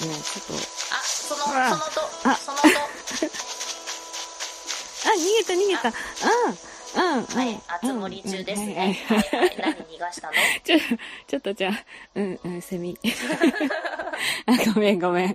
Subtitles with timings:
[0.00, 0.54] ちょっと、
[0.94, 2.64] あ、その、そのと、あそのと、
[5.06, 5.88] あ、逃げた逃げた。
[5.88, 5.92] う
[6.50, 7.60] ん、うん、はいうん、。
[7.68, 8.98] あつ森中ですうんね。
[9.58, 10.32] 何逃がしたの？
[10.64, 10.78] ちょ、
[11.26, 11.84] ちょっとじゃあ、
[12.14, 12.98] うん、うん、セミ。
[14.46, 15.34] あ、ごめんごめん。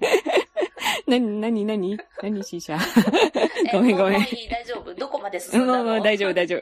[1.07, 2.79] なになになになにシーシャ？
[3.71, 4.93] ごめんごめん大丈夫？
[4.95, 5.83] どこまで進うんん、だの？
[5.83, 6.61] もう大丈夫大丈夫。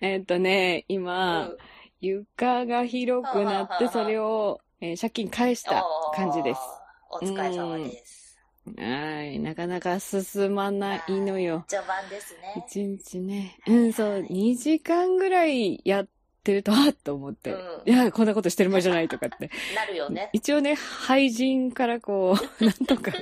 [0.00, 1.58] えっとね、今、うん
[1.98, 5.82] 床が広くなって、それを、えー借金返した
[6.14, 6.60] 感じです。。
[7.10, 8.38] お疲れ様です。
[8.76, 9.38] はい。
[9.38, 11.64] なかなか進まないのよ。
[11.68, 12.64] 序盤ですね。
[12.66, 13.58] 一日ね。
[13.66, 16.08] うん、そう、2時間ぐらいやっ
[16.42, 17.52] てると、あっと思って。
[17.52, 19.50] うんいや、こんなことしてる場合じゃないとかって。
[19.76, 20.30] なるよね。
[20.32, 23.12] 一応ね、廃人からこう、 なんとか、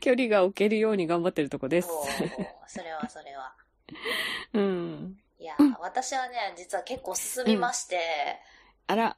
[0.00, 1.88] 距離が置けるように頑張ってるとこです。
[2.66, 3.54] それはそれは。
[4.52, 5.16] うん。
[5.38, 7.98] いやうん、私はね、実は結構進みまして、
[8.86, 9.16] あら、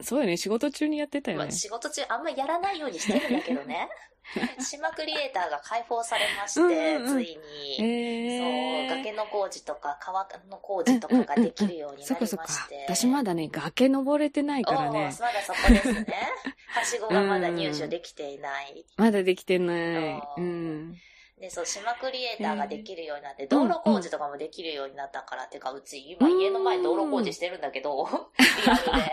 [0.00, 1.52] そうよね、仕事中にやってたよねまあ、。
[1.52, 3.88] 仕事中あんまやらないようにしてるんだけどね。
[4.58, 7.38] 島クリエイターが解放されまして、うんうんうんつい
[7.78, 7.84] に。
[7.84, 12.84] えそう、崖の工事とか川の工事とかができるようになりそっかそっかまして。。
[12.88, 15.10] 私まだね、崖登れてないからおね。
[15.12, 16.06] ーまだそこですね。
[16.68, 18.84] はしごがまだ入手できていない。
[18.96, 20.22] まだできてない。
[20.38, 20.98] うん。
[21.44, 28.08] で、そう、島クリエイターができるようになって、ー道路工事とかもできるようになったから、っていうか、うち今家の前道路工事してるんだけど、
[28.64, 29.12] リアルで。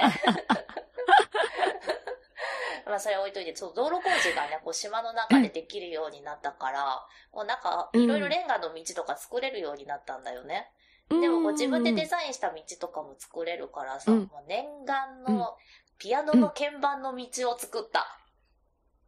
[2.88, 10.72] まあ、それ置いといて、そう、道路工事がね、こう、島の中でできるようになったから、もうなんか、いろいろレンガの道とか作れるようになったんだよね。
[11.10, 15.58] でもこう自分でデザインした道とかも作れるからさ、うんもう念願の
[15.98, 18.21] ピアノの鍵盤の道を作った。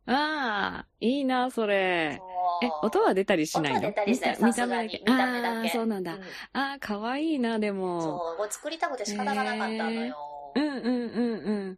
[0.05, 2.19] ああ、いいな、それ。
[2.61, 3.79] え、音は出たりしないの？
[3.79, 4.99] 音は出たりしない見た目だけ。
[4.99, 6.13] 見た目だけああ、そうなんだ。
[6.13, 6.19] うん
[6.53, 8.01] ああ、かわいいな、でも。
[8.01, 10.15] そう、作りたくて仕方がなかったのよ。
[10.55, 11.69] うんうんうんうん。
[11.69, 11.77] うわ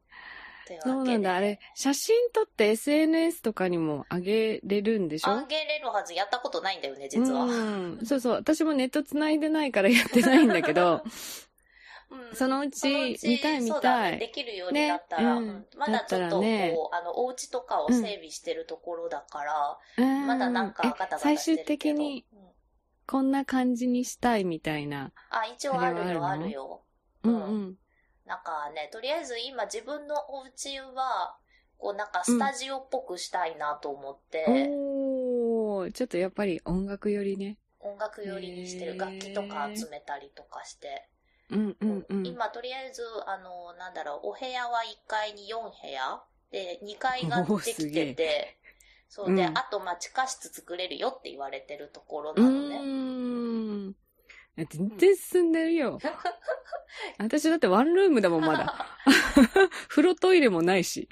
[0.65, 1.35] けでそうなんだ。
[1.35, 5.31] あれ、写真撮って SNS とかにも上げれるんでしょ？
[5.31, 7.45] あげれるはず、やったことないんだよね、実は。
[7.45, 8.05] ううんん。
[8.05, 8.33] そうそう。
[8.33, 11.03] 私もネット繋いでないからやってないんだけど、
[12.33, 14.31] そのうち見たい見たね、でい。
[14.31, 15.41] きるようになったら、ね。
[15.41, 15.49] うん。
[15.49, 15.65] うん。
[15.77, 16.75] まだちょっとこう、ね。
[16.91, 20.27] あの、お家とかを整備してるところだから、うん。
[20.27, 22.45] まだなんかガタガタ最終的にうん
[23.07, 25.11] こんな感じにしたいみたいな。
[25.29, 26.81] あ、一応あるよ、あるよ。
[27.23, 27.77] ううんうん。
[28.25, 31.37] なんかね、とりあえず今自分のお家は、
[31.77, 37.59] こうなんかスタジオっぽくしたいなと思って、おー、ちょっとやっぱり音楽よりね。
[37.79, 38.97] 音楽寄りにしてる。
[38.97, 41.07] 楽器とか集めたりとかして、
[41.51, 42.27] うんうんうん。
[42.27, 48.57] 今とりあえず、あの、なんだろう、お部屋は1階に4部屋で、2階ができてて、
[49.09, 52.77] そうで、うんあと、まあ、地下室作れるよって言われてるところうなのね。
[52.77, 53.95] ーん。
[54.57, 55.99] 全然進んでるよ。
[57.19, 58.87] 私だってワンルームだもん、まだ。
[59.89, 61.07] 風呂トイレもないし。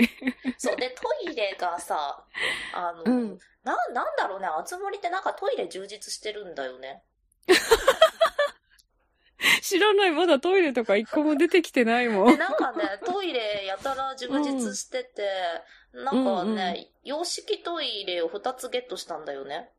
[0.58, 2.26] そう、で、トイレがさ、
[2.74, 7.04] あの、うんな、なんだろうね、あつ森ってなんかトイレ充実してるんだよね。
[9.62, 12.40] 知らない、まだトイレとか一個も出てきてないもで、 ん。
[12.40, 15.28] なんかね、トイレやたら充実してて、
[15.94, 19.70] なんかね、洋式トイレを2つゲットしたんだよね。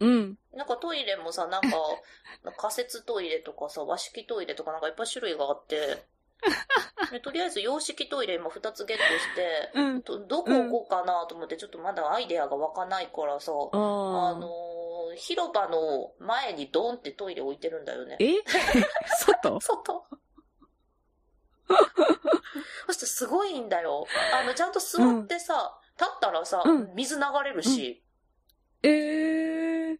[0.00, 0.38] うん。
[0.54, 1.68] なんかトイレもさ、なんか、
[2.56, 6.04] 仮設トイレとかさ、和式トイレとかなんかいっぱい種類があって、
[7.10, 10.02] でとりあえず洋式トイレ今2つゲットして、うん。
[10.02, 14.76] どどこ置こうかなと思って、ちょっとまだアイデアが湧かないからさ、ああのー
[15.16, 18.16] 広場の前にドンってトイレ置いてるんだよね。
[18.20, 18.34] え？
[19.18, 19.60] 外？
[19.60, 20.06] 外
[22.86, 24.06] そしてすごいんだよ。
[24.34, 28.04] あの、ちゃんと座ってさ、立ったらさ、うん水流れるし、
[28.82, 29.98] えー。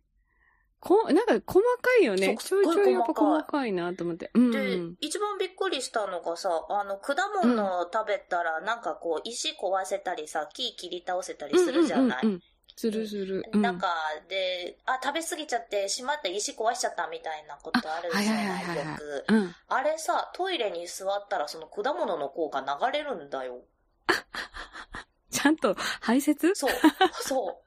[0.86, 2.36] こ、なんか細かいよね。
[2.38, 4.30] ちょいちょいやっぱ細細かいなと思って。
[4.34, 4.50] うん。
[4.52, 12.42] で、一番びっくりしたのがさ、あの、果物を食べたら、なんかこう、石壊せたりさ、木切り倒せたりするじゃない、うんうんうんうん
[12.78, 13.42] するする。
[13.54, 13.88] うんなんか、
[14.28, 19.25] で、あ、食べ過ぎちゃって、しまって石壊しちゃったみたいなことあるじゃない、はいはいはいよく。
[19.28, 19.55] うん。
[19.69, 23.62] あれさ、トイレに座ったらその果物の効果流れるんだよ。
[25.31, 26.55] ちゃんと排泄？
[26.55, 26.70] そう、
[27.12, 27.65] そう。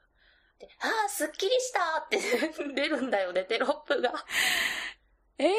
[0.60, 2.18] で、あー、すっきりしたって
[2.74, 4.12] 出るんだよね、テロップが。
[5.38, 5.52] ええー、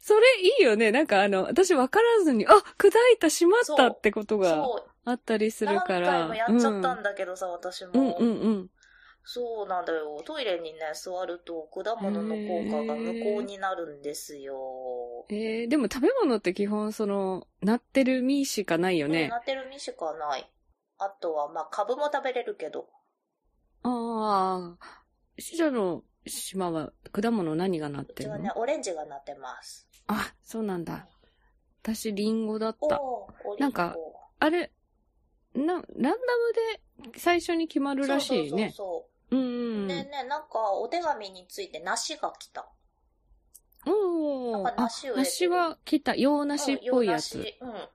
[0.00, 0.90] それいいよね。
[0.90, 4.66] なんかあの、私分からずに、あ、砕いた、しまったってことが。
[5.04, 6.06] あったりする何から。
[6.08, 7.92] 回もやっちゃったんだけどさ、私も。
[7.94, 8.70] うん、うんうんうん。
[9.22, 10.20] そうなんだよ。
[10.24, 15.24] トイレにね、座ると果物の効果が無効になるんですよ。
[15.28, 19.28] えー、でも食べ物って基本その、なってる実しかないようんね。
[19.28, 20.50] なってる実しかない。
[20.98, 22.88] あとは、まあ、株も食べれるけど。
[23.82, 24.78] ああ。
[25.38, 28.36] 死者の島は果物何がなっうてるの？
[28.36, 29.88] ちはね、オレンジがなってます。
[30.06, 31.06] あ、そうなんだ。
[31.82, 33.00] 私、リンゴだっおた。
[33.58, 33.96] なんか
[34.38, 34.70] あれ、
[35.54, 36.14] な、ランダム
[37.12, 38.72] で最初に決まるらしいね。
[38.76, 39.88] そうそうそううんうん。
[39.88, 42.68] でね、なんか、お手紙について梨が来た。
[43.86, 44.52] おー。
[44.52, 46.14] なんかあ梨梨は来た。
[46.16, 47.36] 洋梨っぽいやつ。
[47.36, 47.88] うん洋梨うん。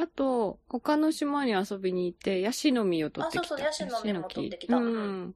[0.00, 3.54] あと、他の島に遊びに行って、ヤシの実を取ってきた。
[3.54, 5.34] あそうそうヤシの実も取ってきたうん。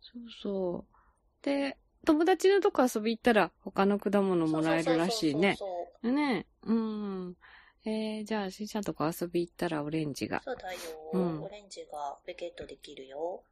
[0.00, 1.44] そうそう。
[1.44, 5.56] で、友達のとこ遊び行ったら、他の果物もらえるらしいね。
[5.56, 7.36] そうそうそうそうねうん。
[7.84, 10.42] えー、じゃあ、しんちゃんとこ遊び行ったらオレンジが。
[10.44, 10.78] そうだよ、
[11.12, 13.44] うんオレンジがベケットできるよ。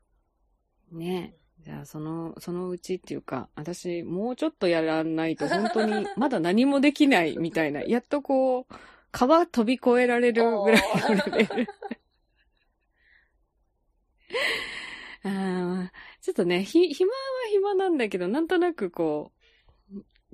[0.91, 7.83] ねじゃあ、その、そのうちっていうか、私、もうちょっとやらないと、本当に、まだ何もできないみたいな。
[7.83, 8.75] やっとこう、
[9.11, 10.83] 川飛び越えられるぐらい
[11.17, 11.69] のレベル。
[15.23, 15.91] あー
[16.23, 17.17] ちょっとね、ひ、暇は
[17.51, 19.41] 暇なんだけど、なんとなくこう、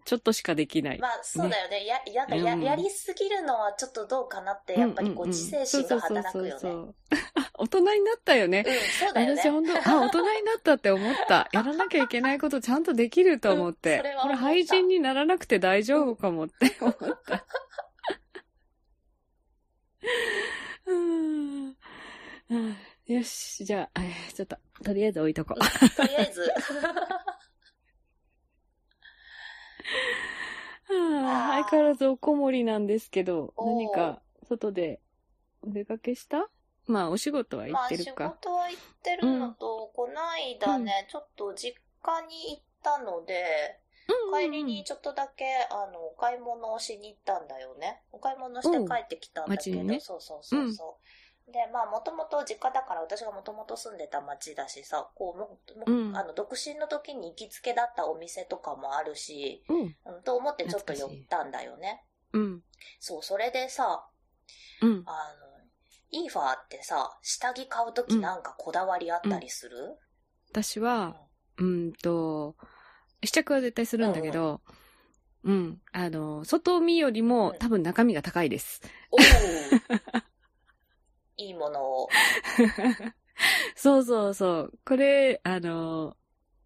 [0.05, 0.99] ちょっとしかできない。
[1.01, 1.85] まあ、そうだよね。
[1.85, 6.51] や、やだ、や、うんやりすぎるのはちょっとどうかなって、やっぱりこう、自制心が働くよね。
[6.51, 6.95] そうそうそうそう
[7.59, 8.65] 大人になったよね。
[8.67, 9.41] うん、そうだよね。
[9.41, 11.49] 私本当、あ、大人になったって思った。
[11.53, 13.95] やらなきゃいけないことちゃんとできると思って。
[13.95, 16.97] うんそれはこれ廃人にならなくて大丈夫かもって思っ
[17.27, 17.45] た。
[20.87, 21.67] うん
[22.51, 22.77] うん
[23.07, 25.91] よし、じゃあ、えーちょっと、とりあえず置いとこう。
[25.97, 26.41] とりあえず。
[26.43, 26.49] は
[31.53, 35.01] あ相変わらずおこもりなんですけど、何か外で
[35.63, 36.49] お出かけした？
[36.87, 38.31] まあ、お仕事は行まあ、仕ってるか。
[38.31, 43.81] 事は行ってるのと、こないだね、ちょっと実家に行ったので、
[44.33, 48.03] 帰りにちょっとだけ、あの、お買い物をしに行ったんだよね。
[48.13, 50.99] お買い物して帰ってきたんだけど、ねそうそうそうそ
[51.49, 51.53] う。
[51.53, 59.97] で、まあ、もともと実家だから、私がもともと住んでた町だしさ、こう、ももうんあの、独身の時に行きつけだったお店とかもあるし、うん。
[60.17, 62.05] うん、と思ってちょっと寄ったんだよね。
[62.33, 62.63] うん。
[62.99, 64.07] そう、それでさ、
[64.83, 65.03] うん。
[65.07, 65.57] あの、
[66.11, 69.99] イーファーってさ、下着買うときなんかこだわりあったりする、
[70.51, 71.17] 私は、
[71.59, 72.57] うんと、
[73.25, 74.61] 試着は絶対するんだけど、
[75.45, 75.81] うん。
[75.93, 78.81] あの、外見よりもうん多分中身が高いです。
[79.11, 79.21] おお
[81.39, 82.09] いいものを。
[83.77, 84.73] そうそうそう。
[84.85, 86.17] これ、あの、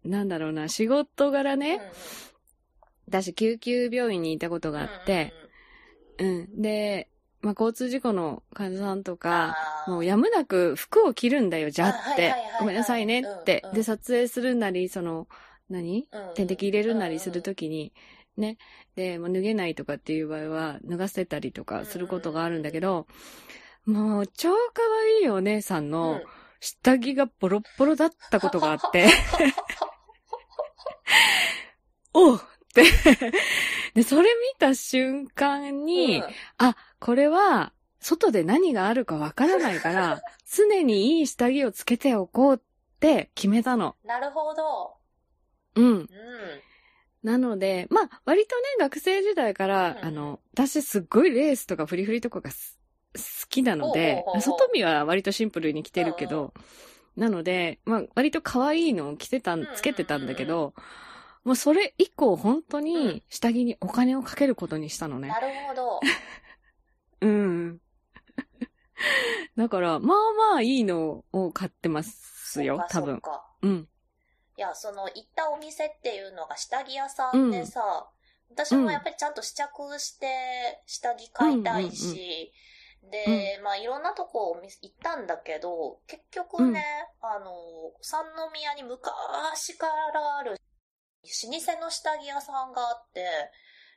[0.03, 1.87] なんだろうな、仕事柄ね、うんうん
[3.07, 5.33] 私救急病院にいたことがあって、
[6.17, 6.61] うん。
[6.61, 7.09] で、
[7.41, 9.57] まあ、交通事故の患者さんとか、
[9.87, 12.51] もうやむなく服を着るんだよ、じゃっあはいてはいはいはい。
[12.59, 13.73] ごめんなさいねってうんう。
[13.73, 15.27] んで、撮影するなり、その、
[15.71, 16.07] 何？
[16.11, 17.93] うんうん点滴入れるなりするときに、
[18.37, 18.57] ね。
[18.95, 23.07] で、もう脱げないとかっていう場合は、脱がせたりとかすることがあるんだけど、
[23.85, 24.81] もう、超可
[25.21, 26.21] 愛いお姉さんの
[26.59, 29.07] 下着がボロッボロだったことがあって、
[32.13, 32.39] おうっ
[32.73, 32.83] て。
[33.93, 36.23] で、それ見た瞬間に、うん
[36.57, 42.59] あ、これは、外で何があるかわからないから、常にいい下着をつけておこうっ
[42.99, 43.95] て決めたの。
[44.03, 45.00] なるほど。
[45.75, 45.85] うん。
[45.85, 46.07] うん。
[47.23, 52.79] なので、まあ、割とね、学生時代から、うんあの、私すっごいレースとかフリフリとかがす
[53.13, 56.53] 好きなので外見は割とシンプルに着てるけど、
[57.17, 60.73] なので、まあ、割と可愛いのを着てたん、つけてたんだけど、
[61.43, 65.39] もうそれ以降本当うんに下着にお金をかけることにしたのねな。
[65.39, 65.99] るほど。
[67.21, 67.81] うん。
[69.57, 70.17] だから、まあ
[70.53, 73.21] まあいいのを買ってますよ、多分
[73.63, 73.87] うん。
[74.61, 77.81] いや、その、行ったお店っていうのが下着屋さんでさ、
[78.51, 82.53] 私もやっぱりちゃんと試着して下着買いたいし、
[83.09, 86.85] で、まあいろんなとこ行ったんだけど、結局ね、
[87.21, 87.55] あの、
[88.01, 93.25] 三宮に昔からある老舗の下着屋さんがあって、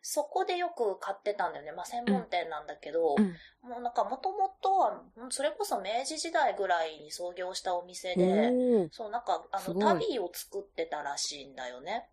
[0.06, 1.72] そこでよく買ってたんだよね。
[1.72, 3.24] まあ専門店なんだけど、うん。
[3.66, 8.88] もうなんかもともとは、うんそれこそ明治時代ぐらいに創業したお店おで、ー。
[8.92, 12.10] そう、なんか、あの、旅を作ってたらしいんだよね。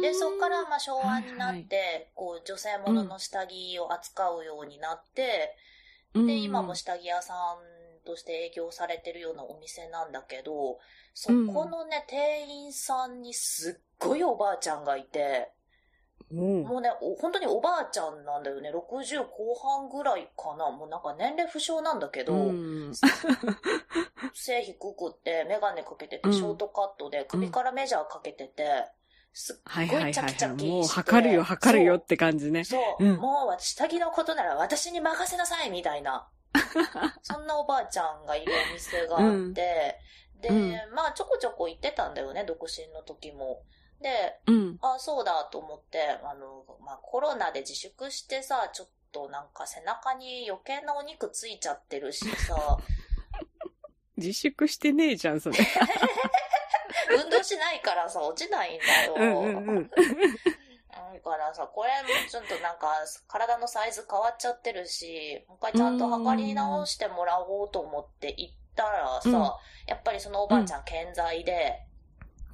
[0.00, 2.10] で、そこから、まあ、昭和になって、はい。
[2.14, 5.54] こう、女性ものの下着を扱うようになって、
[6.14, 6.26] うん。
[6.26, 10.78] で、今も下着屋さんとして営業されてるようなお店なんだけど、
[11.12, 15.52] そこのね、店員さんにすっごいおばあちゃんがいて、
[16.32, 18.72] おーもうね、お本当におばあちゃんなんだよね。
[18.72, 20.70] 60後半ぐらいかな。
[20.70, 22.92] もうなんか年齢不詳なんだけど、うん
[24.34, 28.86] 背低くって、メガネかけてて、うんショートカットで、首からメジャーかけてて、
[29.32, 30.14] すっはいごはいいはいはい。
[30.14, 30.70] チャキチャキして。
[30.72, 32.64] もう測るよ測るよって感じね。
[32.64, 32.82] そう。
[32.98, 36.28] そううんもう下着のことなら私に任せなさいみたいな。
[37.22, 39.98] そんなおばあちゃんがいるお店があって、
[40.40, 43.62] で、うんまあちょこちょこ行ってたんだよね、独身の時も。
[44.00, 44.78] で、うん。
[44.82, 52.76] あ、そうだと思って、あの、まあコロナで自粛してさ、ちょっととなんか背中に余計なお肉ついちゃってるしさ、
[54.18, 55.56] 自粛してねえじゃん、それ。
[57.10, 59.14] 運動しないからさ、落ちないんだよ。
[59.16, 59.90] うんうんうん。
[59.90, 59.96] だ
[61.22, 62.94] からさ、これもちょっとなんか、
[63.28, 69.52] 体のサイズ変わっちゃってるし、もう一回ちゃんと測り直してもらおうと思って行ったらさ、うん
[69.86, 71.85] やっぱりそのおばあちゃん健在で、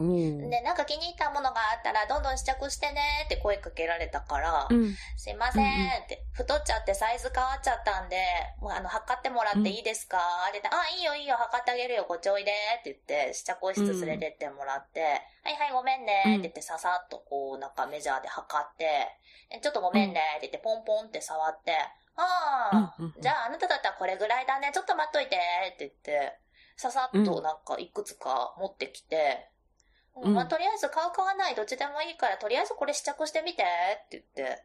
[0.03, 0.51] うん。
[0.51, 4.95] で、なんか気に入ったものがあったらどんどん試着してねって声かけられたから、うん。
[5.17, 8.17] すいませんって、太っちゃってサイズ変わっちゃったんで、
[8.61, 12.97] もうあの、測ってもらっていいですか、あれで、あ、いいよいいよ、測ってあげるよ、こっちおいでって言っ
[13.29, 15.01] て、試着室連れてってもらって、
[15.45, 18.87] はいはい、ごめんねって言って、ささっとこう、なんかメジャーで測って、
[19.51, 21.73] えちょっとごめんねって言って、ポンポンって触って、
[22.17, 23.23] ああ、うんうんうん。
[23.23, 26.39] じゃああなただったらこれぐらいだね、ちょっと待っといてって言って、
[26.77, 29.49] ささっとなんかいくつか持ってきて、
[30.17, 30.35] うん。
[30.35, 34.63] まあ、とりあえず買う買わないどっちでもいいから、とりあえずこれ試着してみてって言って、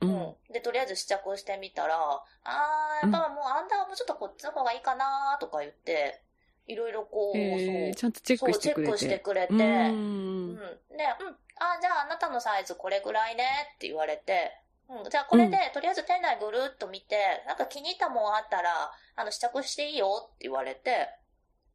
[0.00, 0.06] う。
[0.06, 0.10] う
[0.50, 0.52] ん。
[0.52, 1.96] で、とりあえず試着してみたら、
[2.44, 6.22] あー、やっぱもうアンダーもうちょっとこっちの方がいいかなとか言って、
[6.66, 8.92] いろいろこう、そう、ゃんとチェックそうチェッしてくれて。
[8.92, 10.52] クしてくれて、ううん。
[10.52, 10.56] ん。
[10.56, 13.44] で、うん、あ、じゃああなたのサイズこれぐらいね
[13.76, 21.08] って言われて、うん、じゃあこれで、とりあえず店内ぐるっと見て、なんか気に入ったもんあったら、あの、試着していいよって言われて、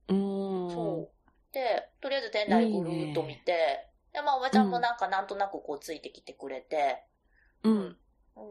[0.07, 0.69] うん。
[0.71, 1.09] そ
[2.01, 7.03] とりあえず店内ぐるっと見て、で、まあ、おばちゃんもなんかなんとなくこうついてきてくれて、
[7.63, 7.97] うん。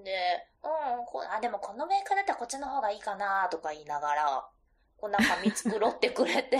[0.04, 4.48] で、うん、こうあ、でもこのメーカーだったらこっちの方がいいかなとか言いながら、
[4.96, 6.56] こうなんか見繕ってくれて。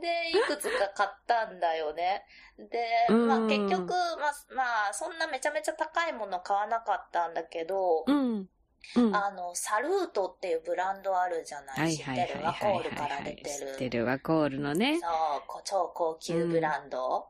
[0.00, 2.24] で、いくつか買ったんだよね。
[2.58, 8.48] で、うんまあ結局、まあ、まあ、そんなめちゃめちゃ高いもの買わなかったんだけど、うん。
[8.96, 9.16] うん。
[9.16, 12.44] あの、サルートっていうブランドあるじゃない、はい知っはいはいはいてる？
[12.44, 13.24] ワコールからはい。
[13.24, 13.72] 出てる。
[13.72, 15.00] 知ってるワコールのね。
[15.00, 15.10] そう、
[15.46, 17.26] こ超高級ブランド。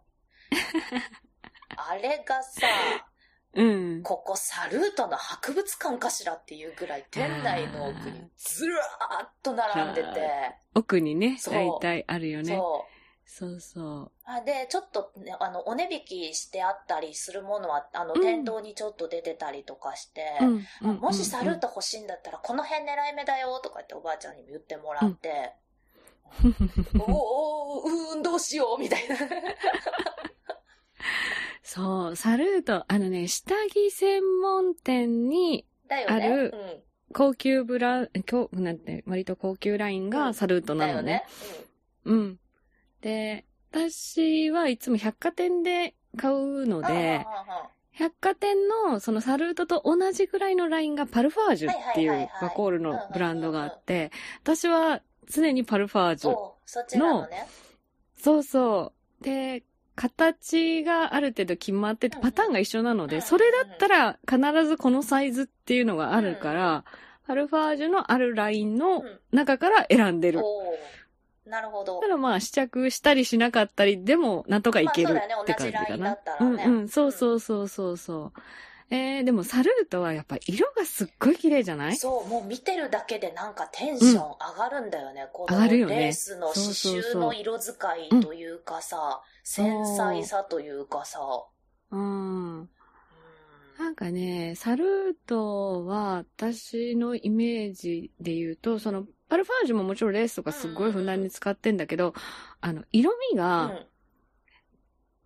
[1.76, 2.66] あれがさ、
[3.54, 4.02] うん。
[4.02, 10.08] ここサルートの博物館かしらっていうぐらい店内の奥にずらーっと並んでて、
[10.74, 12.56] 奥にね、大体あるよね。
[12.56, 12.93] そう。
[13.26, 20.44] そうそあで、ちょっと、ね、あの、お値引きしてあったりするものは、あの、うん店頭にちょっと出てたりとかして、う。
[20.44, 25.54] うんあもしサルート欲しいんだったら、この辺狙い目だよとかっておばあちゃんにも言ってもらって、
[26.98, 29.16] おーおー、うーん、どうしようみたいな。
[31.62, 36.14] そう、サルート、あのね、下着専門店にだよね。
[36.14, 40.78] ある高級ブラン、今日、なんて、割と高級ラインうんがサルートうん。
[40.78, 41.24] なのね。。
[42.04, 42.38] うん。
[43.04, 46.86] で、私はいつも百貨店で買うのうん。
[46.86, 47.26] で、
[47.90, 54.10] 百貨店のそのサルートと同じぐらいのラインがパルファージュっていうワコールのブランドがあって、
[54.42, 56.30] 私は常にパルファージュ。
[56.30, 57.46] おそのね。
[58.16, 59.24] そうそう。
[59.24, 59.64] で、
[59.96, 66.84] 形がある程度決まっててうんパターンが一緒なので、うんそれだったら必ずこのサイズっていうのがあるから、
[67.26, 70.40] パルファージュのあるラインのうん中から選んでる。
[71.46, 72.08] なるほどだか。
[72.08, 75.86] らまあ試着したりしなかったりでもなんとかいけるまあそうだよねって感じかな。
[75.86, 78.40] 同じラインだったらねうんうん、そうそうそうそうそう。
[78.90, 81.96] えー、でもサルートはやっぱ色がすっごい綺麗じゃない？
[81.96, 85.26] そう、もう見てるだけでなんかテンション上がるんだよね。
[85.32, 91.18] この上がるよねレースの刺そうそうそう繍の色使いというかさ、繊細さというかさ。
[91.90, 92.58] うん。
[92.60, 92.70] うん
[93.78, 94.88] なんかね、サルー
[95.26, 102.14] トは私のイメージで言うと、そのパルファージュももちろんレースとかすっごいふんだんに使ってんだけど、
[102.60, 103.80] あの、色味が、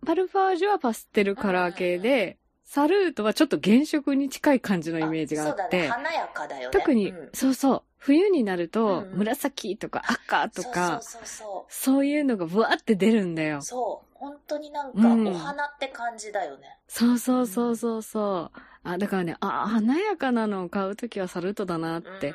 [0.05, 5.67] パルファージュはパステルカラー系で、サルートはちょっと原色に近い感じのイメージがあそうだね。
[5.67, 6.79] って、華やかだよね。
[6.79, 14.09] 特に、うんそうそう、冬になるとうんうん紫とか赤とか、そうそうそうそういうのがブワって出るんだよそう。。
[14.19, 16.77] 本当になんかうんお花って感じだよね。
[16.87, 18.59] そうそうそうそうそう。
[18.83, 22.33] あ、だからね、あ、華やかなのを買うときはサルートだなって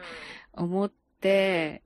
[0.52, 0.90] 思っ
[1.20, 1.82] て、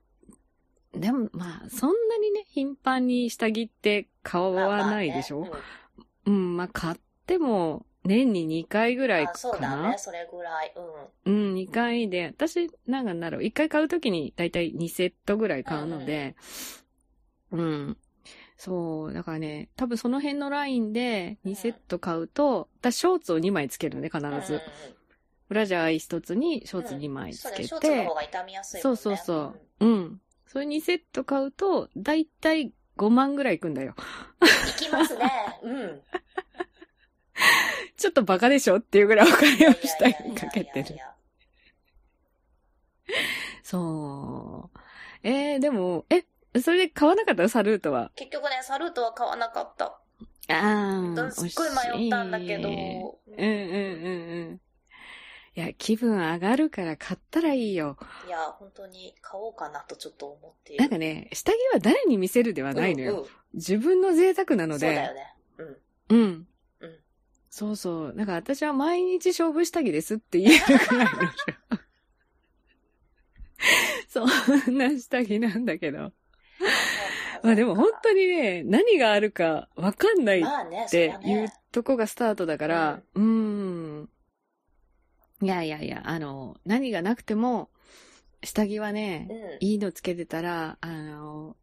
[0.93, 4.55] でもまあ、そんなにね、頻繁に下着って買うん。
[4.55, 5.47] わないでしょ、
[6.25, 9.37] うん、まあ買っても年に2回ぐらいあかな？
[9.37, 9.97] そうだね。
[9.97, 10.73] それぐらい。
[11.25, 11.49] うん。
[11.49, 16.35] うん、2回で、私、なんかなる、1回買うときにだいたい2セットぐらい買うので、
[17.51, 17.97] うん。
[18.57, 24.53] そう、だからね、多分その辺のラインで2セット買うと、私ショーツを2枚つけるね、必ず。
[24.53, 24.61] うん
[25.49, 27.63] ブラジャー1つにショーツ2枚つそうだね。
[27.63, 28.91] けショーツのて方、が傷みやすいね。
[28.91, 29.85] うそうそう。
[29.85, 30.21] うん。
[30.45, 33.95] それ2セット買うと、だいたい5万ぐらいいくんだよ。
[34.39, 34.47] うん。
[34.47, 35.31] いきますね。
[35.63, 36.01] うん。
[37.99, 38.77] ちょっとバカでしょ？
[38.77, 40.95] っていうぐらいお金を下にかけてる。
[43.63, 44.79] そう。
[45.21, 46.25] えー、でも、え、
[46.59, 47.49] それで買わなかった？
[47.49, 48.11] サルートは。
[48.15, 49.99] 結局ね、サルートは買わなかった。
[50.51, 52.69] ああ、すっごい迷ったんだけど。
[52.69, 52.81] うんうん
[53.37, 54.61] うんうん。
[55.55, 57.97] いや、気分上がるから買ったらいいよ。
[58.27, 60.81] いや、本当に買おうかなとちょっと思っている。
[60.81, 63.11] なんかね、下着は誰に見せるではないのよ。
[63.13, 64.85] うんうん自分の贅沢なので。
[64.85, 65.35] そうだよね。
[65.57, 65.77] うん。
[66.09, 66.47] うん。
[67.49, 68.13] うんそうそう。
[68.15, 71.11] だから私は毎日勝負下着ですって言えるくらいの。
[74.07, 74.25] そ
[74.71, 76.11] んな下着なんだけど。
[77.43, 81.53] まあでも本当にね、何があるかわかんないっていうね。
[81.71, 84.09] とこがスタートだから、うーん。
[85.41, 87.69] いやいやいや、あの、何がなくても、
[88.43, 89.67] 下着はね、うん。
[89.67, 91.55] いいのつけてたら、あの、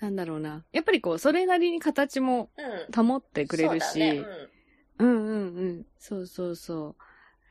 [0.00, 0.64] なんだろうな。
[0.72, 3.06] やっぱりこう、それなりに形もうん。
[3.06, 4.26] 保ってくれるし、そうだね
[5.04, 5.86] うんうんうん。
[5.98, 6.96] そうそうそう。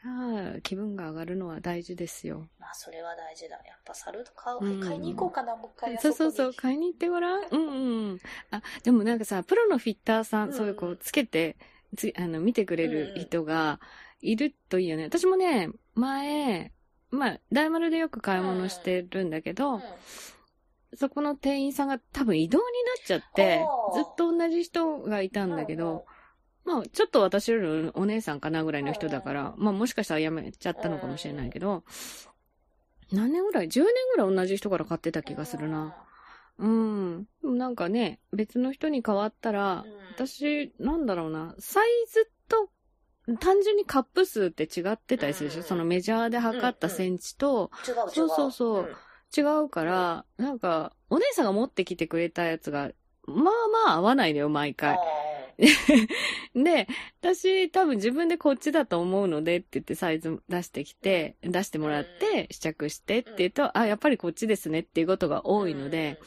[0.08, 2.48] ああ気分が上がるのは大事ですよ。
[2.60, 3.56] まあ、それは大事だ。
[3.66, 5.98] やっぱサルート買う、うん買いに行こうかな、もう一回。
[6.02, 7.44] そうそうそう、買いに行ってごらん。
[7.52, 7.68] うん
[8.12, 8.20] うん。
[8.52, 11.58] あ、でもなんかさ、プロのフィッターさん、うんそういうこう、つけて、
[11.98, 13.80] つあの、見てくれる人が
[14.22, 15.04] いるといいよね。
[15.06, 16.72] 私もね、前、
[17.12, 19.82] まあ、大丸でよく買い物してるんだけど、うん
[20.96, 26.06] そこの店員さんが多分移動になっちゃってずっと同じ人がいたんだけど、
[26.66, 31.84] まあ、ちょっと私よりお姉さんかなぐらいの人だから、まあもしかしたら辞めちゃったのかもしれないけど、
[33.12, 35.96] 何年ぐらい ?10 年ぐらい同じ人から買ってた気がするな。
[36.60, 37.28] うん。
[37.42, 42.70] なんかね、別の人に変わったら、うん私、なんだろうな、サイズと、
[43.38, 47.72] 単純にカップ数って違ってたりするでしょ、うんそのメジャーで測ったセンチと。
[48.10, 48.96] そうそうそう
[49.36, 52.92] 違うから、なんか、お姉さんが持ってきてくれたやつが、
[53.26, 53.44] まあ
[53.88, 54.98] まあ合わないのよ、毎回。
[56.56, 56.88] で、
[57.22, 66.20] 私多分自分でこっちだと思うのでって言ってサイズ出してきて、出してもらって試着してって言うと、あ、やっぱりこっちですねっていうことが多いので、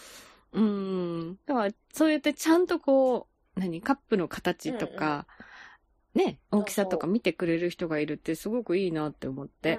[0.52, 1.38] うん。
[1.46, 5.26] だから、そうやってちゃんとこう、何、カップの形とか、
[6.14, 9.78] ね、大きさとか見てくれる人がいるってすごくいいなって思って。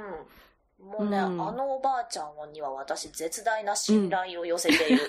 [0.83, 5.01] うん、もうね、うんあのおばあちゃんには私絶大な信頼を寄せている。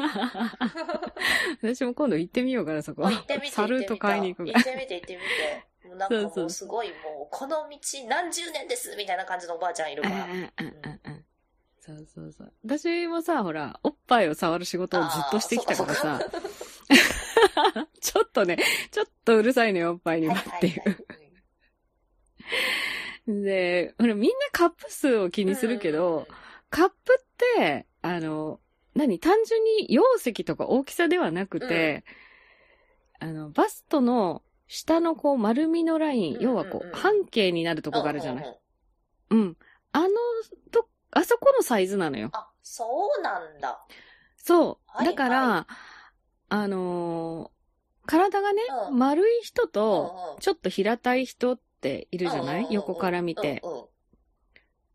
[1.62, 3.02] 私も今度行ってみようかな、そこ。
[3.02, 5.88] 行ってみてサルート買いに行く行ってみて行ってみて。
[5.88, 10.24] もうなんかもうすごいもう、この道何十年ですみたいな感じのおばあちゃんいるから。
[10.24, 11.24] うんうんうんうんうん
[11.86, 12.52] そうそうそう。
[12.64, 16.18] 私もさ、ほら、おっぱいを触る仕事をずっとしてきたからさ、
[18.00, 18.56] ちょっとね、
[18.90, 20.82] ちょっとうるさいのよ、おっぱいにはっていう。
[23.26, 26.26] で、ほら、みんなカップ数を気にするけど、
[26.70, 27.24] カップっ
[27.56, 28.60] て、あの、
[28.94, 32.04] 何単純に容積とか大きさではなくて、
[33.20, 38.44] あの、バストの下のこう丸みのライン、うん要はこう、うんうん半径になるとこがあるじゃない？
[38.44, 38.54] い。
[39.30, 39.56] うん。
[39.92, 40.08] あの、
[40.70, 42.30] と、あそこのサイズなのよ。
[42.32, 42.84] あ、そ
[43.18, 43.80] うなんだ。
[44.36, 44.78] そう。
[44.86, 45.68] はいだから、は
[46.50, 47.54] あのー
[48.06, 48.60] 体がね、
[48.90, 53.62] うん丸い人と、うんうんちょっと平たい人っているじゃない、横から見て。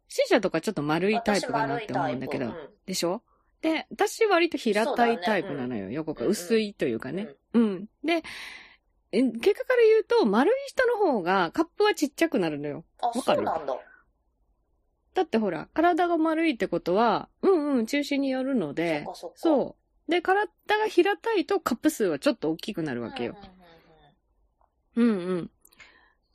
[0.08, 2.52] シ者とかちょっと丸いタイプかなって思うんだけど。
[2.88, 3.21] でしょ？
[3.62, 6.28] で、私割と平たいタイプなのよ、横から。
[6.28, 7.30] 薄いというかね。
[7.54, 7.86] うん。
[8.04, 8.23] で、
[9.12, 12.86] え結果から言うと、丸い人の方がカップはちっちゃくなるのよ。
[13.02, 13.45] あ、わかる？
[13.45, 13.62] だ。
[15.13, 19.75] だってほら、体が丸いってことは、うんうん、中心によるので、そ
[20.08, 20.12] う。
[20.12, 23.36] で、体が平たいとカップ数はちょっと大きくなるわけよ。
[24.95, 25.52] うんうん。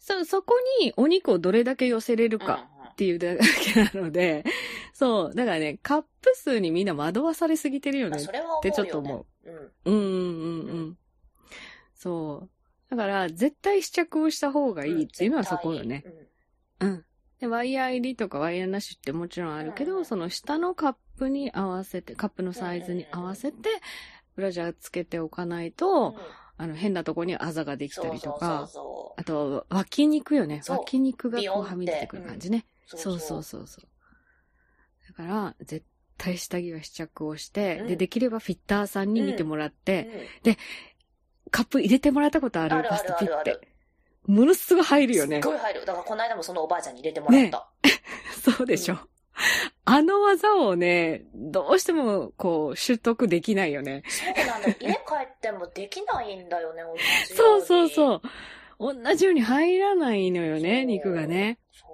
[0.05, 2.47] そ、そこにお肉をどれだけ寄せれるうん。
[2.47, 4.45] かっていうだけなので、
[4.93, 5.35] そう。
[5.35, 8.27] だからね、カップ数にみんな惑わされすぎてるよねっ
[8.63, 8.71] て。
[8.71, 9.51] ちょっと思う。
[9.51, 9.57] うん。
[9.57, 9.73] う。
[9.87, 10.99] うんうんうんうん。
[11.95, 12.49] そ
[12.91, 12.91] う。
[12.91, 16.05] だから、絶対試着をした方がいいっていうのはそこよね。
[16.81, 17.05] うんうん。
[17.41, 23.71] で、ワイヤー入りとかワイヤーなしってもちろんあるけど、その下のカップに合わせて、カップのサイズに合わせて、
[24.37, 30.63] ブラジャーつけておかないと、うんあの、変なとこにあざができたりとか、そうそうあと、脇肉よね。
[30.69, 32.67] 脇肉がこうはみ出てくる感じね。
[32.87, 33.89] そうそうそうそうそう。
[35.09, 35.85] だから、絶
[36.17, 40.57] 対下着は試着をして、うんで、できればフィッターさんに見てもらって、うん
[41.51, 43.69] カップ入れてもらったことあるあるあファストピッて。
[44.27, 45.51] ものすごい入るよねすっ。
[45.53, 45.81] ごい入る。
[45.85, 47.71] だからこの間もそのおばあちゃんに入れてもらった。
[48.57, 48.99] そうでしょ。
[49.85, 54.03] あの技をね、どうしても、こう、習得できないよね。
[54.09, 54.69] そうなんだ。
[54.69, 54.95] 家帰
[55.25, 56.95] ってもできないんだよね、 同
[57.29, 57.67] じそうように。
[57.67, 58.23] そうそう。
[58.95, 61.59] 同じように入らないのよね、肉がね。
[61.73, 61.87] そ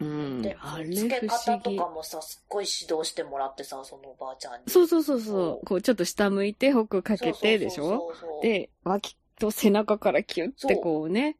[0.00, 0.08] うう。
[0.08, 0.56] んで。、
[0.94, 1.88] 付け方とか。
[1.88, 4.70] もさ、すっごい指導してもらってさ、そのおばあちゃんに。
[4.70, 5.66] そうそうそうそそうう。
[5.66, 8.12] こう、ちょっと下向いて、ホックかけてでしょ？
[8.42, 11.36] で、脇と背中からキュッてこうね。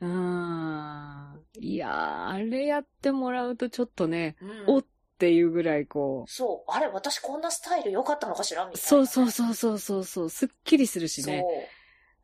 [0.00, 1.40] うーん。
[1.58, 4.84] いやー、あれやってもらうとちょっとね、うんおっ
[5.16, 6.30] ていうぐらいこう。
[6.30, 6.70] そう。
[6.70, 8.82] あれ、私こんなスタイル良かったのかしらみたいなね。
[8.82, 11.34] そうそうそうそうそうそう、すっきりするしそう。
[11.34, 11.44] ね。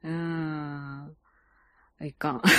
[0.02, 1.16] うーん。
[2.02, 2.42] いかん。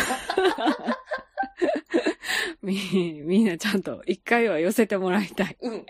[2.61, 5.57] み、みんなちゃんと一回は寄せてもらいたい。
[5.61, 5.85] うん。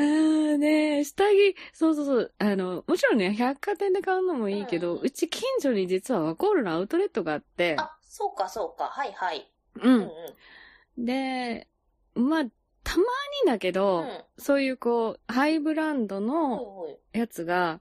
[0.00, 2.34] あーね下着、そうそうそう。
[2.38, 8.84] あの、もちろんね、百貨店で買うのもいいけど、うんうち近所に実はワコールのアウトレットがあって、あ、そうか、そうか。
[8.84, 9.50] はいはい。
[9.76, 9.98] ううんう
[10.98, 11.04] んん。。
[11.06, 11.68] で、
[12.14, 12.44] まあ、
[12.82, 13.02] たま
[13.44, 14.24] にだけうど、ん。
[14.38, 16.60] そういうこう、ハイブランドの
[17.12, 17.80] やつが、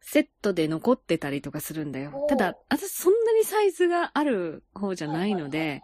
[0.00, 5.82] セットで残ってたりとかするんだよただ、私そんなにサイズがある方じゃないので、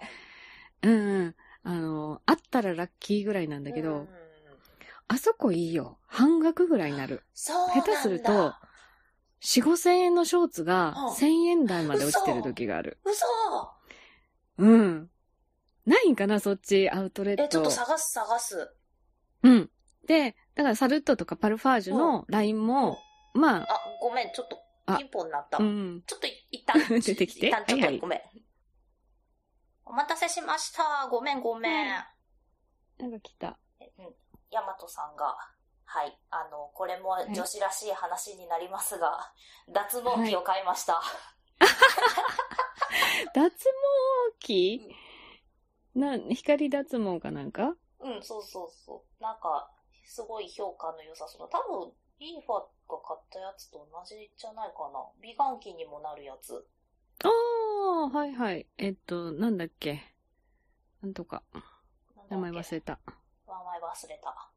[0.82, 1.34] うんうん。
[1.62, 4.19] あの、あったらラッキーぐらいなんだけど、うんうんうん
[5.12, 5.98] あそこいいよ。
[6.06, 7.24] 半額ぐらいになる。
[7.34, 7.82] そうなんだ。
[7.82, 8.54] 下手すると、
[9.40, 13.00] 4、5千円のショーツがうん1000円台まで落ちてる時がある。
[13.04, 13.26] 嘘
[14.58, 15.10] うん。
[15.84, 17.42] ないんかな、そっち、アウトレット。
[17.42, 18.72] え、ちょっと探す探す。
[19.42, 19.70] うん。
[20.06, 22.96] で、だからサルットとかパルファージュのラインも、
[23.34, 25.58] まあ、あ、ごめん、ちょっと、あピンポンになった。
[25.58, 26.04] うん。
[26.06, 28.20] ちょっとい一旦、 出てきて一旦ちょっと、はいはいごめん。
[29.86, 31.08] お待たせしました。
[31.10, 31.94] ごめん、ごめん。
[31.94, 32.08] は
[32.98, 33.58] なんか来た。
[34.50, 34.54] うん。
[34.54, 35.36] ヤマトさんが、
[35.84, 36.18] はい。
[36.30, 39.32] あの、これも女子らしい話になりますが、
[39.68, 41.00] 脱毛器を買いました。
[43.34, 44.94] 脱毛器？
[45.94, 47.74] な、光脱毛かなんか？
[48.00, 49.22] うん、そうそうそう。
[49.22, 49.70] なんか、
[50.04, 51.48] すごい評価の良さそうな。
[51.48, 55.04] 多分、イーファが買ったやつと同じじゃないかな。
[55.20, 56.66] 美顔器にもなるやつ。
[57.24, 58.66] ああ、はいはい。
[58.78, 60.02] えっと、なんだっけ？
[61.02, 61.42] なんとか。
[62.30, 63.00] 名前忘れた。
[63.50, 64.50] 名前忘れた。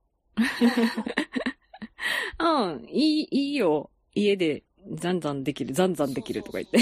[2.40, 3.90] うん、いい、いいよ。
[4.14, 4.64] 家で、
[4.96, 6.78] ザンザンできる、ザンザンできるとか言って。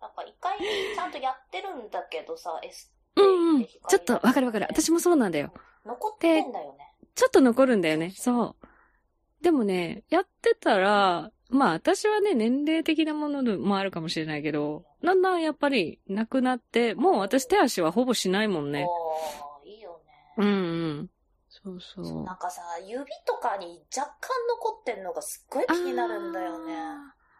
[0.00, 3.64] なんか一回ちゃんとやってるんだけどさ、S うんうん。
[3.64, 4.66] ちょっとわかるわかる。
[4.70, 5.52] 私もそうなんだよ。
[5.84, 6.94] 残ってんだよね。
[7.14, 8.10] ちょっと残るんだよね。
[8.10, 9.42] そう。
[9.42, 18.86] でもね、やってたら、まあ私はね、年齢的なものもあるかもしれないけど、だんだんやっぱりなくなって、もう私手足はほぼしないもんね。
[19.64, 20.34] いいよね。
[20.38, 20.50] うんう
[21.02, 21.10] ん。
[21.62, 22.24] そうそう。
[22.24, 26.74] なんかさ、指とかに若干残ってんのがすっごい気になるんだよね。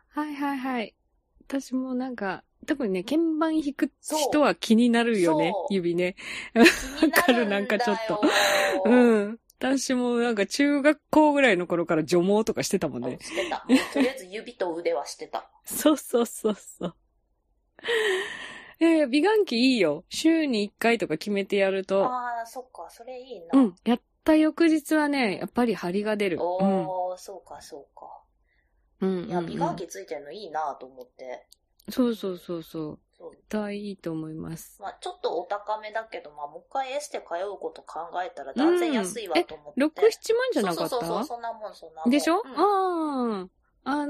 [0.08, 0.94] はいはいはい。
[1.48, 3.90] 私もなんか、特にね、鍵盤弾く
[4.30, 6.14] 人は気になるよね指ね。
[6.54, 8.20] わかるなんかちょっと
[8.84, 9.38] うん。
[9.58, 13.18] 私もなんか中学校ぐらいの頃から除毛とかしてたもんね。
[13.20, 13.64] してた。
[13.92, 15.50] とりあえず指と腕はしてた。
[15.64, 16.94] そうそうそうそう。
[18.80, 20.04] えー、美顔器いいよ。
[20.08, 22.04] 週に1回とか決めてやると。
[22.04, 23.46] ああ、そっか、それいいな。
[23.52, 23.74] うん。
[23.84, 26.38] やった翌日はね、やっぱり張りが出る。
[26.42, 28.06] おー、そうか、そうか。
[29.00, 29.18] うん。
[29.22, 29.28] うん。
[29.28, 31.46] いや、うん美顔器ついてるのいいなと思って。
[31.90, 32.98] そうそうそうそう。
[33.18, 33.30] そう。
[33.32, 34.80] 絶対いいと思います。
[34.80, 39.80] まあ、ちょっとお高めだけど、まあ、もう一回エステ通うこと考えたら断然安いわと思って。
[39.80, 40.88] 6、7万じゃなかった？
[40.90, 42.10] そうそうそう、そんなもん、そんなもん。
[42.10, 43.48] でしょ、うんああ。
[43.84, 44.06] あ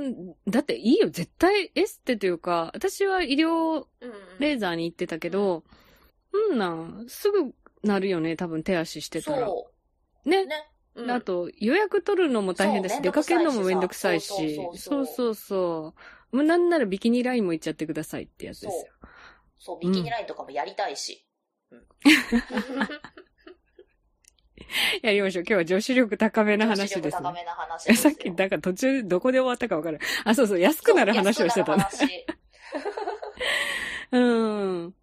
[0.48, 1.08] だっていいよ。
[1.08, 4.14] 絶対エステというか、私は医療うんうん。
[4.38, 5.64] レーザーに行ってたけど、
[6.50, 8.36] うんなん、すぐなるよね。
[8.36, 9.46] 多分手足してたら。
[9.46, 9.71] そう。
[10.24, 10.46] ね。
[10.46, 10.68] ね。
[10.94, 15.94] うんあと、予約取るのも大変だし、そう出かけるのもめめんんどくさいしそそううそうそ
[16.32, 16.36] う。
[16.36, 18.92] もうなんならビキニラインも行っちゃってくださいってやつですよ。
[19.58, 21.26] そう、ビキニラインとかもやりたいし。
[21.70, 21.86] うん
[25.02, 25.42] やりましょう。
[25.42, 27.02] 今日は女子力高めな話ですね。
[27.10, 28.10] 力高めな話ですよ。
[28.12, 29.98] さっき、だから途中どこで終わったかわかる。
[30.24, 32.08] あ、そうそう、安くなる話をしてたそう
[34.18, 34.94] うん。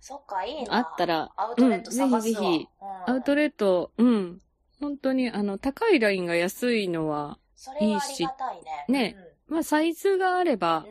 [0.00, 0.76] そっか、いいな。
[0.76, 2.18] あったらアウトレット探すわ。
[2.18, 4.40] うんぜひぜひうんアウトレット、うん。
[4.80, 8.84] 本当に、あの、高いラインが安いのは、それはありがたいね。
[8.88, 9.16] ね
[9.48, 10.86] まあ、サイズがあれば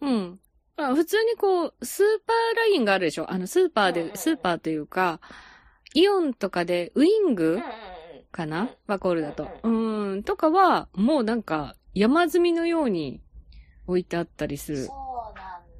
[0.00, 0.24] うん。、うんうん。
[0.30, 0.40] うん。
[0.76, 5.20] まあ、普通にこう、スーパーラインがあるでしょあの、スーパーで、うんうんうんスーパーというか、
[5.94, 7.64] イオンとかで、ウィングうんうんうん。
[8.32, 9.60] かうなんワコールだと。
[9.62, 13.20] ううん、とかは、もうなんか、山積みのように
[13.86, 14.88] 置いてあったりする。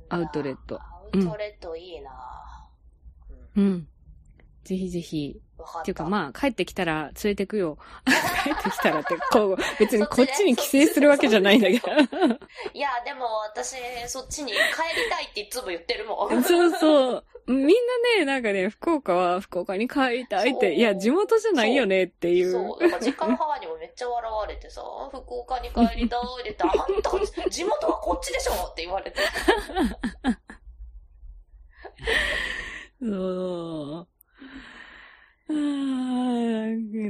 [0.09, 2.11] アウトレットアウトレットいいな、
[3.57, 3.65] ううん。
[3.73, 3.89] ん。
[4.63, 5.41] ぜひぜひ。
[5.81, 7.79] っていうかまあ、帰ってきたら連れてくよ。
[8.44, 11.88] 帰ってきたらって、こう、 別にこっちに帰省するわけじゃないんだけど。
[12.74, 14.61] いや、でも私、そっちに帰り
[15.11, 16.42] たいっていつも言ってるもん。
[16.42, 17.24] そうそう。
[17.46, 17.72] みんな
[18.18, 22.53] ね、なんかね、福岡は福岡に帰りたいって、そういや、地元じゃないよねっていう。
[22.53, 22.81] そう。
[22.81, 29.20] だから実家の母にもめっちゃ笑われてさ、福岡に帰りたいって言って、あんた、地元はこっちでしょって言われて。
[33.03, 34.13] そう。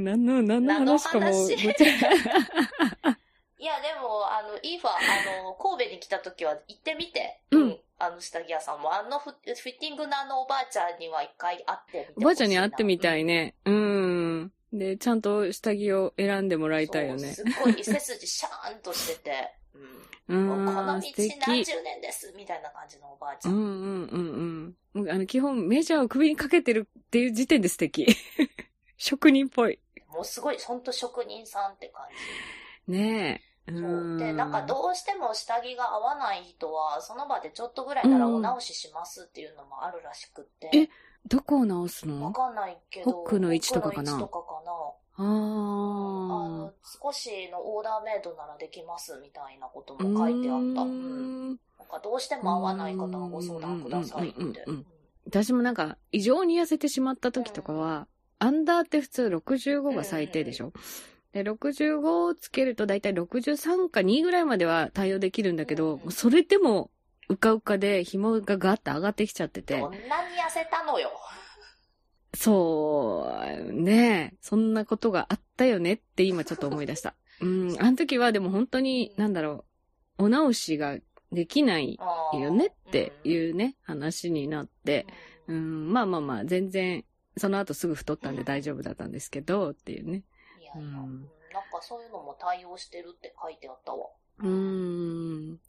[0.00, 1.26] 何の、何の話かも、
[3.58, 4.94] いや、でも、あの、イーファ、あ
[5.42, 7.40] の、神戸に来た時は行ってみて。
[7.50, 12.12] うんあの下着屋さんも、あのフフィッティングのあのおばあちゃんには一回会ってみて。
[12.16, 13.34] おばあちゃんに会ってみたいね。
[13.34, 13.54] ね。
[13.66, 14.52] うん。
[14.72, 17.32] で、ちゃんと下着を選んでもらいたいよね。
[17.32, 19.54] すっごい背筋シャーンとしてて。
[20.28, 20.36] うん。
[20.36, 21.06] うもうこのん、道。
[21.46, 23.50] 何十年ですみたいな感じのおばあちゃ。
[23.50, 25.04] うんんうんうんうん。
[25.04, 28.06] もうあの、基本メジャーを首にかけてるっていう時点で素敵。
[28.96, 29.80] 職人っぽい。
[30.08, 32.06] もうすごい、ほんと職人さんって感
[32.86, 32.92] じ。
[32.92, 33.72] ねえ。
[33.72, 34.18] そううん。
[34.18, 40.70] で、なんかどうしても下着が合わない人は、その場でちょっとぐらいならお直ししますっていうのもあるらしくって。
[40.72, 40.88] え
[41.26, 43.10] どこを直すわのかんないけど。
[43.10, 44.12] ホックの位置とかかな？
[44.12, 45.03] ホックの位置とかかな？
[45.16, 46.72] あの、
[47.02, 50.82] 少しのオーダーメイドならできますみたいなことも書いてあった。
[50.82, 51.48] ううん。
[51.48, 54.40] なんかどうしても合わない方はご相談くださいって。
[54.40, 54.86] うんうんうんうんうんうん
[55.26, 58.06] 私もなんか、異常に痩せてしまった時とかは、
[58.38, 60.72] アンダーって普通65が最低でしょ、
[61.32, 66.90] で、65をつけるとだいたい63か2ぐらいまでは対応できるんだけど、うんそれでも、
[67.28, 70.02] うかうかで紐がガーッと上がってきちゃっててど、んなに
[70.36, 71.10] 痩せたのよ。
[72.34, 73.28] そ
[73.68, 77.14] う、ねえ、そんなことがあったよねって今ちょっと思い出した。
[77.40, 79.64] うん、あの時はでも本当に、なんだろ
[80.18, 80.98] う、お直しが
[81.32, 81.98] できない
[82.32, 85.06] よねっていうね、話になって、
[85.46, 85.56] うん。
[85.56, 87.04] うん、まあまあまあ、全然、
[87.36, 90.22] その後すぐ太ったんで大丈夫だったんですけど、っていうね。
[90.60, 94.08] いやいや、うんなんかそういうのも対応してるって書いてあったわ。
[94.40, 95.60] うーん。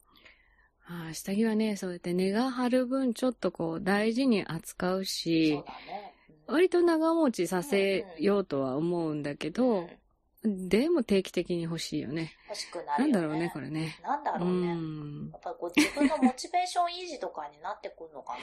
[0.88, 6.15] ああ、下着はね、そうやって根が張る分ちょっとこう大事に扱うそうしだ、ね。
[6.48, 9.90] うん割と長持ちさせようとは思うんだけうど
[10.48, 12.34] ん、でも定期的に欲しいよね。
[12.48, 13.12] 欲しくなるよね。
[13.14, 13.98] なんだろうね、これね。
[14.04, 14.74] なんだうろうね。
[14.76, 15.38] んや。
[15.38, 18.40] っぱりこう自分のモチベーション維持とかになってくるのかな。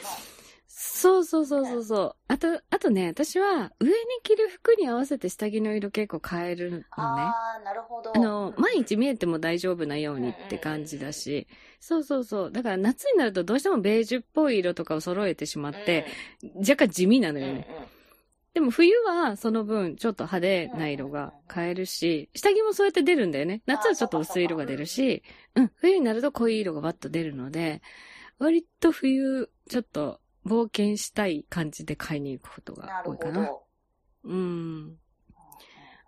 [0.75, 2.17] そうそうそうそうそう。
[2.29, 6.85] あと、あとね、私は上に着る服に合わせて下着の色結構変えるのね。
[6.93, 8.17] ああ、なるほど。
[8.17, 11.47] あの、うん毎日見えても大丈夫なようにって感じだし、
[11.79, 12.51] そうそうそう。
[12.51, 16.07] だから夏になるとどうしてもベージュっぽい色とかを揃えてしまって、
[16.59, 17.67] 若干地味なうん、のよね。
[17.71, 17.83] うんうん
[18.55, 23.63] でも冬はその分ちょっと派手な色が変えるし、下着もそうやって出るんだよね。
[23.67, 25.23] 夏はちょっと薄い色が出るし、
[25.55, 27.81] うん、冬になると濃い色がバッと出るので、
[28.39, 33.03] 割と冬、ちょっと冒険したい感じで買いに行くことなが。
[33.07, 33.51] 多いかな。
[34.25, 34.99] うん。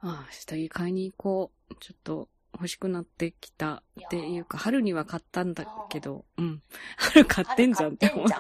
[0.01, 1.75] ああ、下着買いに行こう。
[1.81, 6.63] ちょっと欲しくなってきたっていうか、春には買ったんだけど、うん。
[6.99, 8.27] 春買ってんじゃんって思う。
[8.29, 8.31] い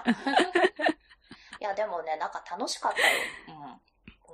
[1.60, 3.58] や、でもね、なんか楽しかったよ。
[3.60, 3.80] うん。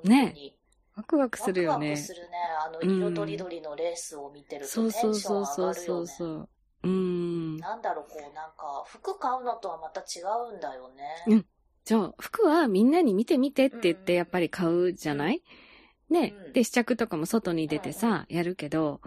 [0.04, 0.56] ね本当に
[0.96, 2.02] ワクワクするよねワクワク。
[2.02, 2.36] するね。
[2.66, 6.34] あの、色とりどりのレースを見てるそうとテンショそうそうン上がるよそうそうね。
[6.36, 6.48] そ
[6.84, 6.88] う。
[6.88, 7.56] うん。
[7.58, 11.04] なんだろう、こう、なんか、服買うのとはまた違うんだよね。
[11.26, 11.46] うん
[11.84, 15.42] じゃあ、服はみんなに見て見てって言っうんてやっぱり買うじゃない？
[16.10, 16.52] ねうん。
[16.52, 19.00] で、試着とかも外に出てさ、やるけど、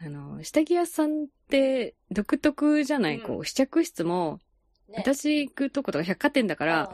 [0.00, 4.40] あの、下着屋さんって独特じゃない、うんこう、試着室も、
[4.88, 6.90] ね、私行くとことか百貨店だか、から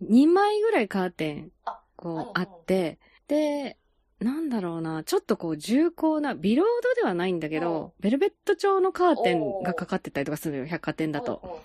[0.00, 3.78] 2枚ぐらいカーテン、あこう、あって、で、
[4.20, 11.62] なんだろうな、ちょっとこう重厚な、ビロードではないんだけど、ベルベット調のカーテンがかかってたりとかするのよ、百貨店だと。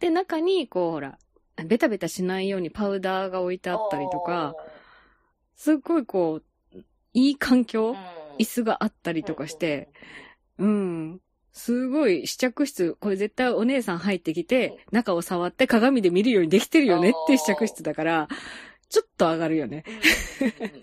[0.00, 1.18] で、中に、こう、ほら、
[1.64, 4.54] ベタベタしないようにパウダーが置いてあったりとか、
[5.54, 6.40] すっごいこ
[6.74, 6.78] う、
[7.14, 7.96] いい環境、うん、
[8.38, 9.88] 椅子があったりとかして、
[10.58, 11.20] うん。
[11.52, 18.28] すごい試着室、これ絶対お姉さん入ってきて、中を触って鏡で見るようにできてるよねっていう試着室だから、
[18.92, 19.84] ちょっと上がるよね。
[19.86, 20.82] うんうんうんうん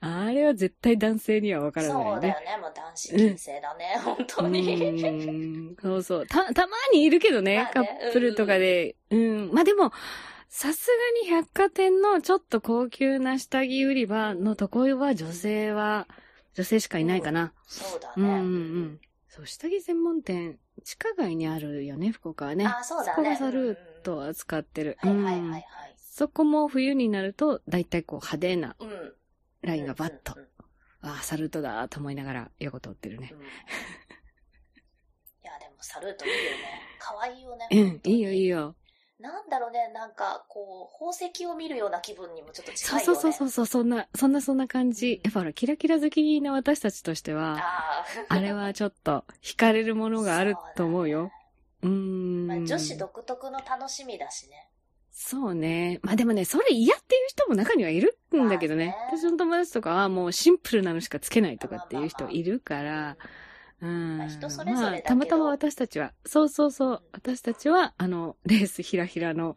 [0.00, 2.18] あれは絶対男性にはわからないね。
[2.18, 2.56] うだよね。
[2.60, 4.74] もう男子禁制だね、本当に。
[4.74, 6.26] うんそうそう。
[6.26, 8.96] た、たまにいるけどね、ねップルとかで。
[9.10, 9.50] うん。
[9.52, 9.92] まあでも、
[10.48, 10.88] さす
[11.22, 16.06] がに百貨店のちょっと高級な下着売り場のところは女性は、
[16.54, 17.52] 女性しかいないかな。
[17.66, 18.14] そうだね。
[18.16, 19.00] うんうんうん。
[19.28, 22.66] そう、下着専門店、地下街にあるよね、福岡はね。
[22.66, 23.16] あ、そうだね。
[23.16, 24.96] こがサルートを扱ってる。
[25.00, 25.66] はいはいはい。
[26.18, 29.14] そこも冬になると、だいたいこう派手なうん。
[29.62, 30.48] ラインがバッとうん、うん
[31.00, 33.30] ああ、サルートだと思いながら横通ってるね。
[33.32, 33.42] うんい
[35.44, 36.82] や、でもサルートいいよね。
[36.98, 37.68] 可愛いよね。
[37.70, 38.58] うん、いいよいいよ。
[38.58, 38.74] よ。
[39.20, 43.20] なんだろうね、なんか、こう、宝石を見るような気分にもちょっとそう近いよね。
[43.20, 45.20] そうそうそう、そんな、そんなそんな感じ。
[45.22, 48.34] やっぱほら、キラキラ好きな私たちとしては、ああ。
[48.34, 51.30] あれはちょっと惹かれるものがあると思うよ。
[51.82, 52.46] うーん。
[52.48, 54.67] まあ、女子独特の楽しみだしね。
[55.20, 55.98] そうね。
[56.04, 58.86] まあでもね、それ嫌っていう人も中にはいるんだけどね。
[58.86, 63.16] まあね私の友達とかはもうシンプルなのしかつけないとかっていう人いるから、
[63.80, 64.18] うん。
[64.18, 69.56] まあ人それぞれだけどまあ、たまたま私たちは、そうそうそう、私たちは、あの、レースひらひらの、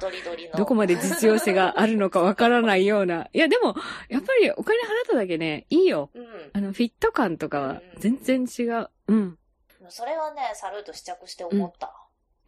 [0.00, 0.58] どりの。
[0.58, 3.28] どこまで実用性があるのかわからないような。
[3.32, 3.76] いや、でも、
[4.08, 6.10] やっぱりお金払っただけね、いいよ。
[6.12, 6.26] うん。
[6.54, 8.90] あの、フィット感とかは全然違う。
[9.06, 9.38] うん。
[9.90, 11.94] それはね、サルート試着して思った。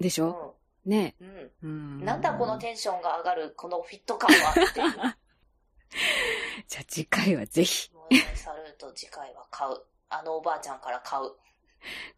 [0.01, 1.15] でしょ、ね
[1.63, 2.05] うん。
[2.05, 4.93] なんだこのテンションが上がる、このフィット感はっていう。
[6.69, 7.91] じゃあ次回はぜひ。
[8.35, 9.77] サルート次回は買う。
[10.09, 11.33] あのおばあちゃんから買う。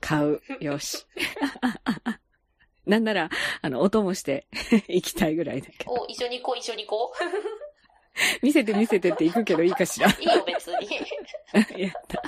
[0.01, 0.41] 買う。
[0.61, 1.07] よし。
[2.87, 4.47] なんなら、あの、音もして
[4.89, 5.93] 行きたいぐらいだけど。
[5.93, 8.45] お、一緒に行こう、一緒に行こう。
[8.45, 10.11] 見せて見せてって行くけどいいかしら。
[10.11, 11.81] いいよ、別に。
[11.81, 12.23] やった。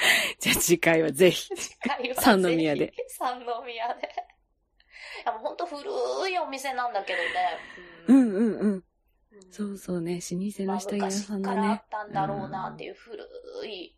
[0.40, 1.50] じゃあ次回はぜひ。
[2.16, 2.92] 三宮で。
[3.08, 4.08] 三宮で。
[5.22, 5.82] いや、もうほんと古
[6.30, 7.28] いお店なんだけどね。
[8.08, 8.70] うんうんうん。
[8.72, 8.84] うん
[9.50, 11.56] そうそうね、老舗まあの下着屋昔さんだね。
[11.56, 13.16] からあったんだろうなっていう古
[13.66, 13.96] い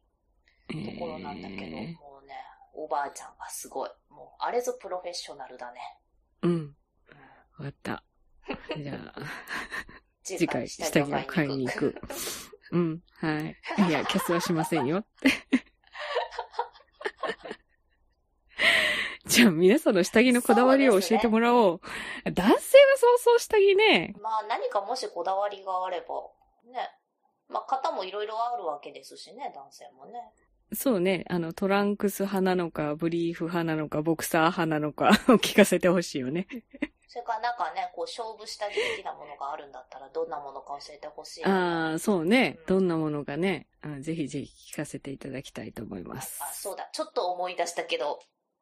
[0.69, 2.35] とところなんだけど、もうね、
[2.75, 3.91] おばあちゃんがすごい。
[4.09, 5.81] もう、あれぞプロフェッショナルだね。
[6.43, 6.51] うん。
[6.51, 6.77] うん
[7.59, 8.05] わかった。
[8.77, 9.23] じゃあ、
[10.23, 12.01] 次 次回下着を買いに行く。
[12.71, 13.03] うん。
[13.15, 13.57] はい。
[13.89, 15.05] いや、キャスはしませんよ。
[19.27, 21.81] じゃあ、皆さんの下着のこだわりを教えてもらおう。
[22.25, 22.57] 男性は
[22.97, 24.15] そうそう下着ね。
[24.21, 26.07] まあ何かもしこだわりがあれば、
[26.71, 26.91] ね。
[27.49, 30.33] まあ型もいろいろあるわけですしね、男性もね。
[30.75, 31.25] そうね。
[31.29, 36.47] あの、トランクス派なのか、ブリーフ派なのか、ボクサー派なのか、 を聞かせてほしいよね。
[37.13, 42.59] それからなんかね、こう勝負下着的なものがあるんだったら、どんなものか教えてほしい、ああ、そうね。
[42.67, 46.41] どんなものがね、あぜひぜひ聞かせていただきたいと思います。
[46.43, 46.89] あ、そうだ。
[46.91, 48.19] ちょっと思い出したけど、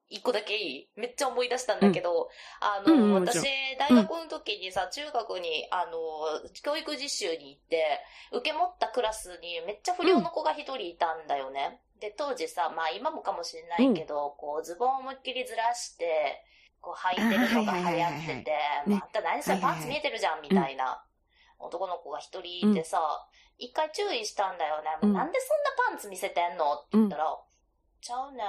[0.09, 0.89] 一個だけいい？
[0.97, 2.29] めっちゃ思い出したんだけど、
[2.61, 8.01] あの、うんうんもちろん私、大学の時にさ、中学に、あの、教育実習に行って、
[8.33, 11.81] 受け持ったクラスにめっちゃ不良の子が一人いたんだよね。
[12.01, 16.43] で、当時さ、まあ今もかもしれないけど、こう、ズボンを思いっきりずらして、
[16.81, 18.53] こう履いてるのが流行ってて、
[18.87, 21.03] また何それパンツ見えてるじゃん、みたいな
[21.59, 22.99] 男の子が一人いてさ、
[23.59, 24.89] 一回注意したんだよね。
[25.03, 27.39] うんなんでそんなパンツ見せてんのって言ったら、
[28.01, 28.47] ちゃうねん。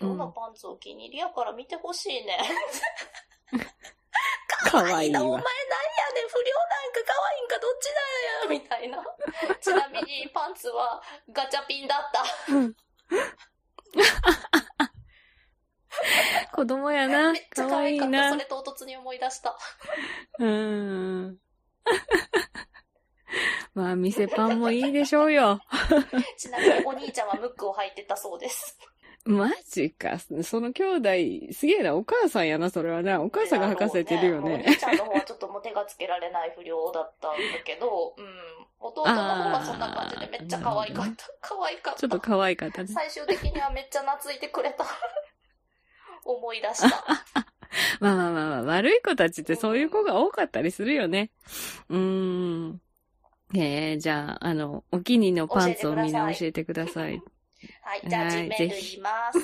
[0.00, 2.38] 今日のパンツお気に入りやから見てほしいねん。
[4.70, 5.50] かわいいな、お前わなんや。
[6.14, 8.00] ねん、不良なんか可愛いんかどっちだ
[8.44, 8.98] よ、みたいな。
[9.60, 11.00] ちなみにパンツは
[11.32, 12.24] ガチャピンだった。
[16.00, 16.56] うん。
[16.56, 17.42] 子供やなめっ。
[17.54, 18.10] ちゃ可愛かった。
[18.10, 18.38] なそ。
[18.38, 19.56] れ唐突に思い出した。
[20.38, 21.38] うーん。
[23.74, 25.60] まあ、店パンもいいでしょうよ。
[26.36, 28.78] ちなみにお兄ちゃんはムックを履いてたそうです。
[29.24, 30.18] マジか。
[30.18, 31.94] その兄弟、すげえな。
[31.94, 33.20] お母さんやな、それはな。
[33.20, 34.64] お母さんが履かせてるよおね。
[34.66, 38.26] 兄ちゃんの方はちょっともう手がつけられない不良だったんだけど、うん。
[38.80, 41.26] 弟の方がそんな感じでめっちゃ可愛かった。
[41.42, 42.00] 可愛かった。
[42.00, 42.88] ちょっと可愛かったね。
[42.88, 44.86] 最終的にはめっちゃ懐いてくれた。
[46.34, 47.04] 思い出した。
[48.00, 51.30] まあまあまあまあ、悪い子たちってそういう子が多かったりするよね。
[51.88, 52.80] うーん。
[53.54, 57.20] えー、じゃあ、あの、お気に入りのパンツをみんな教えてください。
[57.82, 59.38] はい、じゃあはい G メール言います。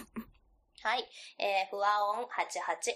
[0.82, 1.08] はい。
[1.38, 2.26] えー、ふわおん88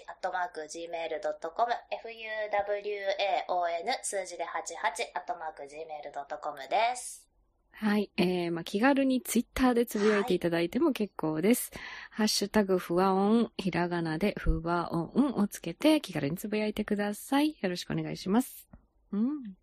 [0.07, 7.30] アットマーク gmail.com、fuwaon 数字で88アットマーク gmail.com です。
[7.73, 8.11] はい。
[8.17, 11.71] えー、まあ、気軽にツイッターでつぶやいていただいても結構です。
[12.11, 17.57] ハッシュタグふわおん、ひらがなでふわおんをつけて気軽につぶやいてください。
[17.59, 18.67] よろしくお願いします。
[19.11, 19.55] うん。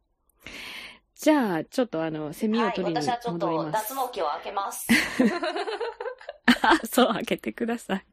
[1.15, 3.95] じゃあ、ちょっとあの、セミをはい、取りに私はちょっと戻ります。
[3.95, 4.89] 脱毛器を開けます。
[6.63, 8.07] あ、 そう、開けてください。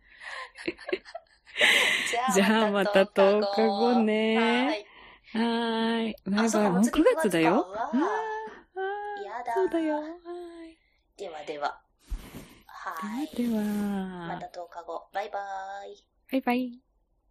[2.34, 4.86] じ じゃあまた10日後ねはい。
[5.34, 6.15] はーい。
[6.25, 7.67] バイもう9次月だよ。
[9.38, 9.95] やだそうだよ。
[9.95, 10.78] はい。
[11.17, 11.82] ではでは。
[12.67, 13.28] はい。
[13.36, 13.62] では、
[14.28, 15.10] また10日後。
[15.13, 15.39] バイバ
[15.86, 16.08] イ。
[16.32, 16.85] バイバイ。